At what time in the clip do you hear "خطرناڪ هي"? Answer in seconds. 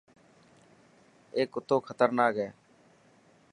1.87-2.49